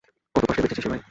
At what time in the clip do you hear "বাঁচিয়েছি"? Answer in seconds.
0.61-0.81